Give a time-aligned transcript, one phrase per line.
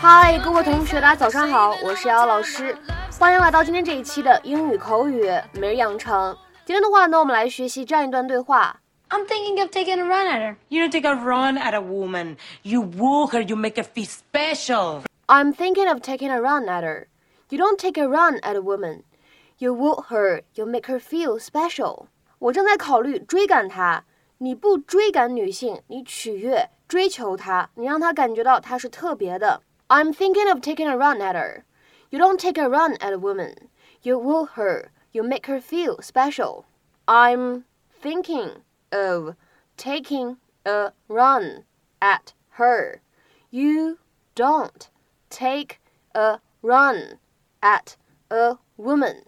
[0.00, 2.74] 嗨，各位同学，大家早上好，我是瑶瑶老师，
[3.18, 6.34] 欢迎来到今天这一期的英语口语每日养成。
[6.64, 8.80] 今天的话呢，我们来学习这样一段对话。
[9.10, 10.56] I'm thinking of taking a run at her.
[10.68, 12.36] You don't take a run at a woman.
[12.62, 13.42] You woo her.
[13.42, 15.02] You make her feel special.
[15.26, 17.08] I'm thinking of taking a run at her.
[17.50, 19.02] You don't take a run at a woman.
[19.58, 20.44] You woo her.
[20.54, 22.06] You make her feel special.
[22.38, 24.04] 我正在考虑追赶她。
[24.44, 29.62] 你不追赶女性，你取悦、追求她，你让她感觉到她是特别的。
[29.88, 31.64] I'm thinking of taking a run at her.
[32.10, 33.54] You don't take a run at a woman.
[34.02, 34.90] You woo her.
[35.12, 36.64] You make her feel special.
[37.06, 37.64] I'm
[38.00, 39.34] thinking of
[39.76, 41.64] taking a run
[42.00, 43.00] at her.
[43.50, 43.98] You
[44.34, 44.88] don't
[45.28, 45.80] take
[46.14, 47.18] a run
[47.60, 47.96] at
[48.30, 49.24] a woman.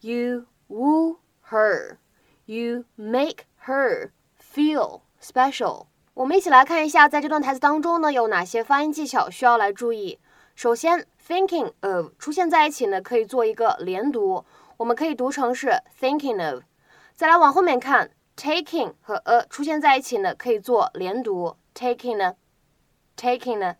[0.00, 1.18] You woo
[1.50, 1.98] her.
[2.46, 4.12] You make her
[4.55, 5.87] feel special.
[6.13, 10.17] 我们一起来看一下，在这段台词当中呢，有哪些发音技巧需要来注意。
[10.55, 14.45] 首先，thinking of 出现在一起呢，可以做一个连读，
[14.77, 16.63] 我们可以读成是 thinking of。
[17.13, 22.35] 再来往后面看，taking 和 a 出现在一起呢，可以做连读，taking 呢
[23.17, 23.75] ，taking 呢。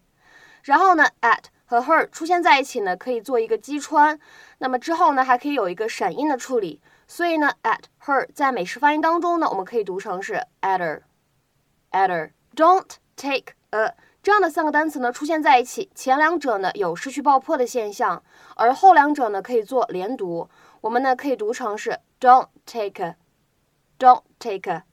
[0.63, 4.19] 然后呢，at 和 her 出现在一起呢，可以做一个击穿，
[4.57, 6.81] 那么之后呢，还可以有一个闪音的处理。
[7.07, 12.31] 所以呢，at her 在美式发音当中呢，我们可以读成是 at her，at her。
[12.55, 18.23] Don't take a 这样的三个单词呢出现在一起，前两者呢有失去爆破的现象，
[18.55, 20.49] 而后两者呢可以做连读。
[20.81, 23.15] 我们呢可以读成是 don't take, a
[23.99, 24.83] don't take a。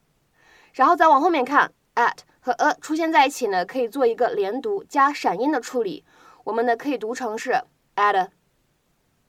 [0.74, 6.04] 然后再往后面看，at 和 a 出现在一起呢可以做一个连读加闪音的处理。
[6.44, 7.62] 我们呢可以读成是
[7.96, 8.28] adder,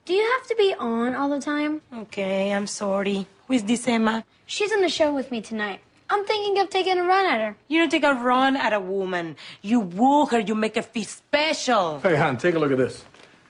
[0.05, 1.81] Do you have to be on all the time?
[2.01, 3.25] Okay, I'm sorry.
[3.47, 4.23] Who is this Emma?
[4.45, 5.79] She's in the show with me tonight.
[6.09, 7.55] I'm thinking of taking a run at her.
[7.67, 9.35] You don't take a run at a woman.
[9.61, 10.39] You woo her.
[10.39, 11.99] You make her feel special.
[12.01, 13.05] Hey, hon, take a look at this.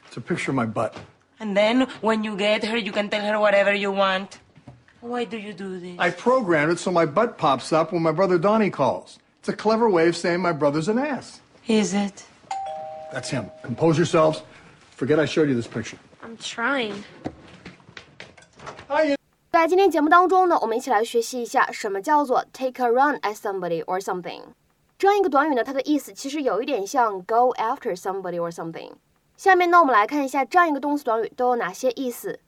[0.08, 0.96] It's a picture of my butt.
[1.40, 4.40] And then when you get her, you can tell her whatever you want.
[5.02, 5.98] Why do you do this?
[5.98, 9.20] I programmed it so my butt pops up when my brother Donnie calls.
[9.40, 11.40] It's a clever way of saying my brother's an ass.
[11.68, 12.26] Is it?
[13.14, 13.50] That's him.
[13.64, 14.44] Compose yourselves.
[14.98, 15.98] Forget I showed you this picture.
[16.22, 17.04] I'm trying.
[18.90, 19.16] Hi.
[19.52, 24.42] 在今天节目当中呢，我们一起来学习一下什么叫做 take a run at somebody or something。
[24.98, 28.92] 这样一个短语呢，它的意思其实有一点像 go after somebody or something。
[29.37, 32.39] 下面呢，我们来看一下这样一个动词短语都有哪些意思。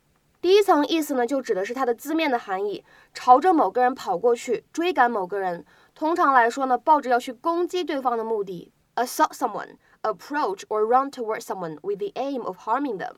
[0.40, 5.64] 第一层意思呢，就指的是它的字面的含义，朝着某个人跑过去，追赶某个人。
[5.96, 13.14] 通常来说呢，抱着要去攻击对方的目的，assault someone, approach or run towards someone with the aim of harming them。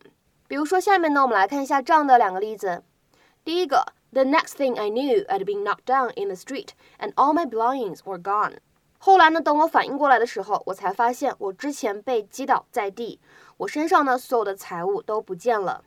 [0.47, 2.83] 比如说，下面呢，我们来看一下这样的两个例子。
[3.45, 6.69] 第一个，The next thing I knew, I'd been knocked down in the street,
[6.99, 8.55] and all my belongings were gone。
[9.01, 13.21] 后来呢，等我反应过来的时候，我才发现我之前被击倒在地，
[13.58, 15.84] 我身上呢所有的财物都不见了。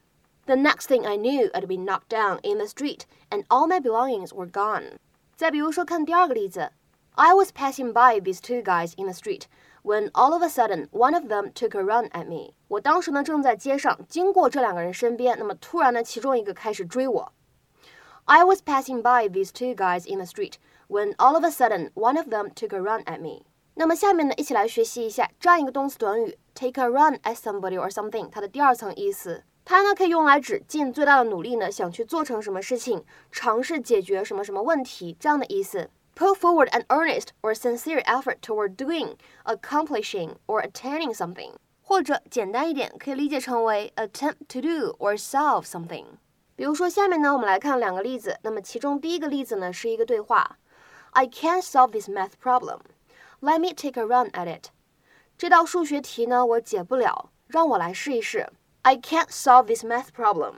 [0.47, 3.80] The next thing I knew, I'd been knocked down in the street, and all my
[3.80, 4.98] belongings were gone.
[5.36, 6.70] 再比如说，看第二个例子，
[7.16, 9.42] I was passing by these two guys in the street
[9.82, 12.54] when all of a sudden one of them took a run at me.
[12.69, 17.32] 我当时呢正在街上经过这两个人身边，那么突然呢，其中一个开始追我。
[18.26, 20.54] I was passing by these two guys in the street
[20.88, 23.42] when all of a sudden one of them took a run at me.
[23.75, 29.43] 那么下面呢，一起来学习一下这样一个动词短语 take a run at somebody or something 它的第二层意思。
[29.63, 35.89] 它呢可以用来指尽最大的努力呢，想去做成什么事情，尝试解决什么什么问题这样的意思。
[36.13, 39.16] Put forward an earnest or sincere effort toward doing,
[39.46, 46.05] accomplishing or attaining something，或者简单一点，可以理解成为 attempt to do or solve something。
[46.55, 48.37] 比如说下面呢，我们来看两个例子。
[48.43, 50.57] 那么其中第一个例子呢是一个对话
[51.11, 52.79] ：I can't solve this math problem.
[53.43, 54.67] Let me take a run at it.
[55.35, 58.47] 这道数学题呢我解不了，让我来试一试。
[58.84, 60.53] I can't solve this math problem.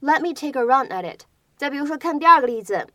[0.00, 1.22] Let me take a run at it.
[1.56, 2.86] 再比如说，看第二个例子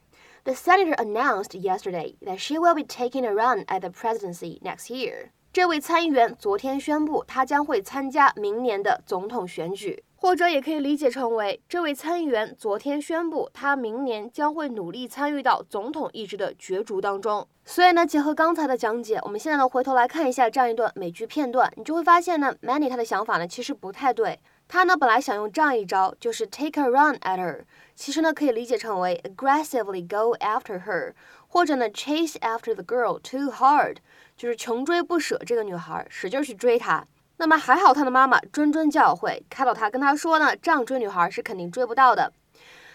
[0.45, 4.87] ，The senator announced yesterday that she will be taking a run at the presidency next
[4.89, 5.31] year.
[5.51, 17.47] 这位参议员昨天宣布，他将会参加明年的总统选举，或者也可以理解成为，这位参议员昨天宣布，他明年将会努力参与到总统一职的角逐当中。
[17.63, 24.39] 所以呢，结合刚才的讲解，我们现在呢回头来看一下这样一段美剧片段，你就会发现呢，Manny 他的想法呢其实不太对。
[24.67, 27.61] 他呢本来想用这样一招，就是 take a run at her，
[27.95, 31.13] 其实呢可以理解成为 aggressively go after her，
[31.47, 33.97] 或者呢，chase after the girl too hard，
[34.35, 37.05] 就是穷追不舍这个女孩，使劲去追她。
[37.36, 42.32] 那么还好，他的妈妈谆谆教诲，开导他，跟他说呢，这样追女孩是肯定追不到的。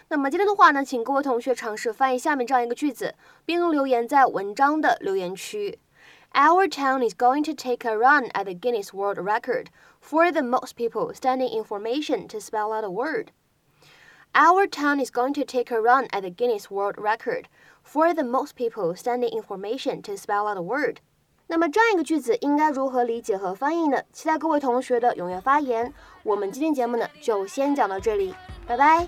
[0.10, 3.14] 那么今天的话呢，请各位同学尝试翻译下面这样一个句子，
[3.46, 5.80] 并留言在文章的留言区。
[6.34, 9.68] Our town is going to take a run at the Guinness World Record
[10.00, 13.28] for the most people standing in formation to spell out a word.
[14.34, 17.48] Our town is going to take a run at the Guinness World Record
[17.82, 21.00] for the most people standing in formation to spell out a word.
[21.53, 24.03] 那么这样一个句子应该如何理解和翻译呢？
[24.11, 25.93] 期待各位同学的踊跃发言。
[26.23, 28.35] 我们今天节目呢就先讲到这里，
[28.67, 29.07] 拜拜。